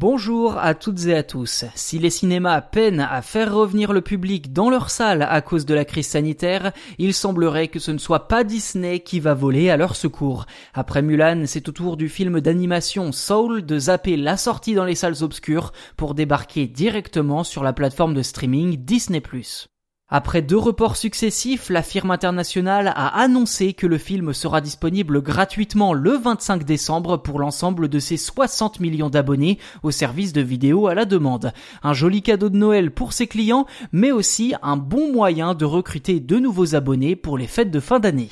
Bonjour 0.00 0.56
à 0.58 0.74
toutes 0.74 1.06
et 1.06 1.14
à 1.16 1.24
tous. 1.24 1.64
Si 1.74 1.98
les 1.98 2.10
cinémas 2.10 2.60
peinent 2.60 3.00
à 3.10 3.20
faire 3.20 3.52
revenir 3.52 3.92
le 3.92 4.00
public 4.00 4.52
dans 4.52 4.70
leurs 4.70 4.90
salles 4.90 5.26
à 5.28 5.40
cause 5.40 5.66
de 5.66 5.74
la 5.74 5.84
crise 5.84 6.06
sanitaire, 6.06 6.70
il 6.98 7.12
semblerait 7.12 7.66
que 7.66 7.80
ce 7.80 7.90
ne 7.90 7.98
soit 7.98 8.28
pas 8.28 8.44
Disney 8.44 9.00
qui 9.00 9.18
va 9.18 9.34
voler 9.34 9.70
à 9.70 9.76
leur 9.76 9.96
secours. 9.96 10.46
Après 10.72 11.02
Mulan, 11.02 11.42
c'est 11.46 11.68
au 11.68 11.72
tour 11.72 11.96
du 11.96 12.08
film 12.08 12.40
d'animation 12.40 13.10
Soul 13.10 13.66
de 13.66 13.76
zapper 13.76 14.16
la 14.16 14.36
sortie 14.36 14.76
dans 14.76 14.84
les 14.84 14.94
salles 14.94 15.24
obscures 15.24 15.72
pour 15.96 16.14
débarquer 16.14 16.68
directement 16.68 17.42
sur 17.42 17.64
la 17.64 17.72
plateforme 17.72 18.14
de 18.14 18.22
streaming 18.22 18.76
Disney+. 18.76 19.20
Après 20.10 20.40
deux 20.40 20.56
reports 20.56 20.96
successifs, 20.96 21.68
la 21.68 21.82
firme 21.82 22.10
internationale 22.10 22.94
a 22.96 23.20
annoncé 23.20 23.74
que 23.74 23.86
le 23.86 23.98
film 23.98 24.32
sera 24.32 24.62
disponible 24.62 25.20
gratuitement 25.20 25.92
le 25.92 26.12
25 26.12 26.64
décembre 26.64 27.18
pour 27.18 27.38
l'ensemble 27.38 27.88
de 27.88 27.98
ses 27.98 28.16
60 28.16 28.80
millions 28.80 29.10
d'abonnés 29.10 29.58
au 29.82 29.90
service 29.90 30.32
de 30.32 30.40
vidéo 30.40 30.86
à 30.86 30.94
la 30.94 31.04
demande. 31.04 31.52
Un 31.82 31.92
joli 31.92 32.22
cadeau 32.22 32.48
de 32.48 32.56
Noël 32.56 32.90
pour 32.90 33.12
ses 33.12 33.26
clients, 33.26 33.66
mais 33.92 34.10
aussi 34.10 34.54
un 34.62 34.78
bon 34.78 35.12
moyen 35.12 35.52
de 35.52 35.66
recruter 35.66 36.20
de 36.20 36.38
nouveaux 36.38 36.74
abonnés 36.74 37.14
pour 37.14 37.36
les 37.36 37.46
fêtes 37.46 37.70
de 37.70 37.80
fin 37.80 38.00
d'année. 38.00 38.30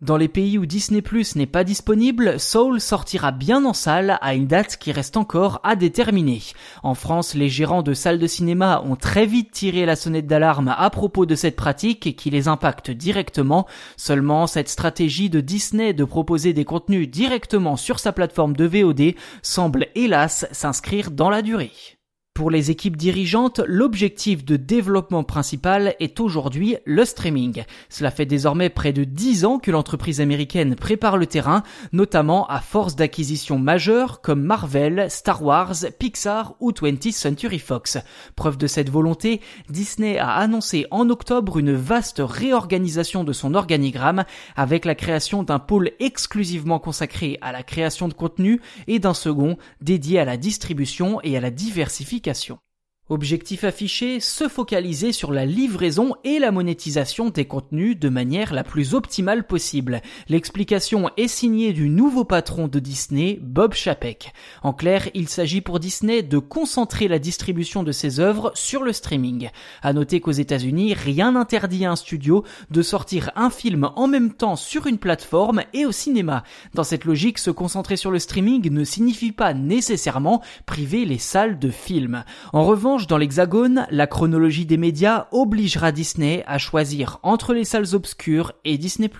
Dans 0.00 0.16
les 0.16 0.28
pays 0.28 0.58
où 0.58 0.64
Disney 0.64 1.02
Plus 1.02 1.34
n'est 1.34 1.46
pas 1.46 1.64
disponible, 1.64 2.38
Soul 2.38 2.80
sortira 2.80 3.32
bien 3.32 3.64
en 3.64 3.72
salle 3.72 4.16
à 4.20 4.34
une 4.34 4.46
date 4.46 4.76
qui 4.76 4.92
reste 4.92 5.16
encore 5.16 5.58
à 5.64 5.74
déterminer. 5.74 6.40
En 6.84 6.94
France, 6.94 7.34
les 7.34 7.48
gérants 7.48 7.82
de 7.82 7.94
salles 7.94 8.20
de 8.20 8.26
cinéma 8.28 8.80
ont 8.86 8.94
très 8.94 9.26
vite 9.26 9.50
tiré 9.50 9.86
la 9.86 9.96
sonnette 9.96 10.28
d'alarme 10.28 10.72
à 10.78 10.88
propos 10.90 11.26
de 11.26 11.34
cette 11.34 11.56
pratique 11.56 12.14
qui 12.14 12.30
les 12.30 12.46
impacte 12.46 12.92
directement. 12.92 13.66
Seulement, 13.96 14.46
cette 14.46 14.68
stratégie 14.68 15.30
de 15.30 15.40
Disney 15.40 15.94
de 15.94 16.04
proposer 16.04 16.52
des 16.52 16.64
contenus 16.64 17.10
directement 17.10 17.74
sur 17.74 17.98
sa 17.98 18.12
plateforme 18.12 18.54
de 18.54 18.66
VOD 18.66 19.14
semble 19.42 19.88
hélas 19.96 20.46
s'inscrire 20.52 21.10
dans 21.10 21.28
la 21.28 21.42
durée. 21.42 21.97
Pour 22.38 22.52
les 22.52 22.70
équipes 22.70 22.96
dirigeantes, 22.96 23.60
l'objectif 23.66 24.44
de 24.44 24.54
développement 24.54 25.24
principal 25.24 25.96
est 25.98 26.20
aujourd'hui 26.20 26.76
le 26.84 27.04
streaming. 27.04 27.64
Cela 27.88 28.12
fait 28.12 28.26
désormais 28.26 28.68
près 28.68 28.92
de 28.92 29.02
10 29.02 29.44
ans 29.44 29.58
que 29.58 29.72
l'entreprise 29.72 30.20
américaine 30.20 30.76
prépare 30.76 31.16
le 31.16 31.26
terrain, 31.26 31.64
notamment 31.90 32.46
à 32.46 32.60
force 32.60 32.94
d'acquisitions 32.94 33.58
majeures 33.58 34.20
comme 34.20 34.40
Marvel, 34.40 35.06
Star 35.10 35.42
Wars, 35.42 35.74
Pixar 35.98 36.54
ou 36.60 36.70
20th 36.70 37.10
Century 37.10 37.58
Fox. 37.58 37.98
Preuve 38.36 38.56
de 38.56 38.68
cette 38.68 38.88
volonté, 38.88 39.40
Disney 39.68 40.16
a 40.16 40.30
annoncé 40.34 40.86
en 40.92 41.10
octobre 41.10 41.58
une 41.58 41.72
vaste 41.72 42.22
réorganisation 42.24 43.24
de 43.24 43.32
son 43.32 43.54
organigramme 43.54 44.22
avec 44.54 44.84
la 44.84 44.94
création 44.94 45.42
d'un 45.42 45.58
pôle 45.58 45.90
exclusivement 45.98 46.78
consacré 46.78 47.36
à 47.40 47.50
la 47.50 47.64
création 47.64 48.06
de 48.06 48.14
contenu 48.14 48.60
et 48.86 49.00
d'un 49.00 49.12
second 49.12 49.58
dédié 49.80 50.20
à 50.20 50.24
la 50.24 50.36
distribution 50.36 51.18
et 51.24 51.36
à 51.36 51.40
la 51.40 51.50
diversification 51.50 52.27
application. 52.28 52.67
Objectif 53.10 53.64
affiché, 53.64 54.20
se 54.20 54.48
focaliser 54.48 55.12
sur 55.12 55.32
la 55.32 55.46
livraison 55.46 56.14
et 56.24 56.38
la 56.38 56.52
monétisation 56.52 57.30
des 57.30 57.46
contenus 57.46 57.98
de 57.98 58.10
manière 58.10 58.52
la 58.52 58.64
plus 58.64 58.92
optimale 58.92 59.46
possible. 59.46 60.02
L'explication 60.28 61.08
est 61.16 61.26
signée 61.26 61.72
du 61.72 61.88
nouveau 61.88 62.26
patron 62.26 62.68
de 62.68 62.78
Disney, 62.78 63.38
Bob 63.40 63.72
Chapek. 63.72 64.34
En 64.62 64.74
clair, 64.74 65.08
il 65.14 65.26
s'agit 65.30 65.62
pour 65.62 65.80
Disney 65.80 66.22
de 66.22 66.36
concentrer 66.36 67.08
la 67.08 67.18
distribution 67.18 67.82
de 67.82 67.92
ses 67.92 68.20
œuvres 68.20 68.52
sur 68.54 68.82
le 68.82 68.92
streaming. 68.92 69.48
À 69.80 69.94
noter 69.94 70.20
qu'aux 70.20 70.30
États-Unis, 70.30 70.92
rien 70.92 71.32
n'interdit 71.32 71.86
à 71.86 71.92
un 71.92 71.96
studio 71.96 72.44
de 72.70 72.82
sortir 72.82 73.30
un 73.36 73.48
film 73.48 73.88
en 73.96 74.06
même 74.06 74.34
temps 74.34 74.56
sur 74.56 74.86
une 74.86 74.98
plateforme 74.98 75.62
et 75.72 75.86
au 75.86 75.92
cinéma. 75.92 76.44
Dans 76.74 76.84
cette 76.84 77.06
logique, 77.06 77.38
se 77.38 77.50
concentrer 77.50 77.96
sur 77.96 78.10
le 78.10 78.18
streaming 78.18 78.70
ne 78.70 78.84
signifie 78.84 79.32
pas 79.32 79.54
nécessairement 79.54 80.42
priver 80.66 81.06
les 81.06 81.16
salles 81.16 81.58
de 81.58 81.70
films. 81.70 82.22
En 82.52 82.66
revanche, 82.66 82.97
dans 83.06 83.18
l'Hexagone, 83.18 83.86
la 83.90 84.06
chronologie 84.06 84.66
des 84.66 84.76
médias 84.76 85.28
obligera 85.30 85.92
Disney 85.92 86.44
à 86.46 86.58
choisir 86.58 87.20
entre 87.22 87.54
les 87.54 87.64
salles 87.64 87.94
obscures 87.94 88.52
et 88.64 88.78
Disney+. 88.78 89.10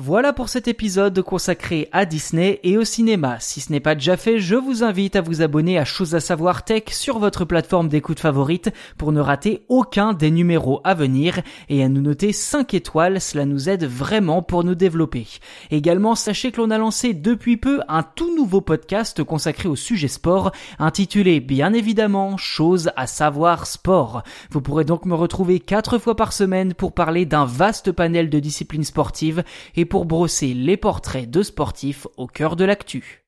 Voilà 0.00 0.32
pour 0.32 0.48
cet 0.48 0.68
épisode 0.68 1.20
consacré 1.22 1.88
à 1.90 2.04
Disney 2.04 2.60
et 2.62 2.78
au 2.78 2.84
cinéma. 2.84 3.38
Si 3.40 3.60
ce 3.60 3.72
n'est 3.72 3.80
pas 3.80 3.96
déjà 3.96 4.16
fait, 4.16 4.38
je 4.38 4.54
vous 4.54 4.84
invite 4.84 5.16
à 5.16 5.20
vous 5.22 5.42
abonner 5.42 5.76
à 5.76 5.84
Chose 5.84 6.14
à 6.14 6.20
savoir 6.20 6.64
tech 6.64 6.84
sur 6.90 7.18
votre 7.18 7.44
plateforme 7.44 7.88
d'écoute 7.88 8.20
favorite 8.20 8.70
pour 8.96 9.10
ne 9.10 9.20
rater 9.20 9.64
aucun 9.68 10.12
des 10.12 10.30
numéros 10.30 10.80
à 10.84 10.94
venir 10.94 11.40
et 11.68 11.82
à 11.82 11.88
nous 11.88 12.00
noter 12.00 12.32
5 12.32 12.74
étoiles, 12.74 13.20
cela 13.20 13.44
nous 13.44 13.68
aide 13.68 13.86
vraiment 13.86 14.40
pour 14.40 14.62
nous 14.62 14.76
développer. 14.76 15.26
Également, 15.72 16.14
sachez 16.14 16.52
que 16.52 16.60
l'on 16.60 16.70
a 16.70 16.78
lancé 16.78 17.12
depuis 17.12 17.56
peu 17.56 17.80
un 17.88 18.04
tout 18.04 18.32
nouveau 18.36 18.60
podcast 18.60 19.24
consacré 19.24 19.68
au 19.68 19.74
sujet 19.74 20.06
sport 20.06 20.52
intitulé 20.78 21.40
bien 21.40 21.72
évidemment 21.72 22.36
Chose 22.36 22.92
à 22.94 23.08
savoir 23.08 23.66
sport. 23.66 24.22
Vous 24.52 24.60
pourrez 24.60 24.84
donc 24.84 25.06
me 25.06 25.16
retrouver 25.16 25.58
4 25.58 25.98
fois 25.98 26.14
par 26.14 26.32
semaine 26.32 26.72
pour 26.72 26.92
parler 26.92 27.26
d'un 27.26 27.46
vaste 27.46 27.90
panel 27.90 28.30
de 28.30 28.38
disciplines 28.38 28.84
sportives 28.84 29.42
et 29.74 29.87
pour 29.88 30.04
brosser 30.04 30.54
les 30.54 30.76
portraits 30.76 31.30
de 31.30 31.42
sportifs 31.42 32.06
au 32.16 32.26
cœur 32.26 32.56
de 32.56 32.64
l'actu. 32.64 33.24